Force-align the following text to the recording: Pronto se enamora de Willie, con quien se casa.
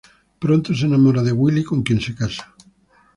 Pronto 0.43 0.73
se 0.73 0.87
enamora 0.87 1.21
de 1.21 1.31
Willie, 1.31 1.63
con 1.63 1.83
quien 1.83 1.99
se 2.01 2.15
casa. 2.15 2.55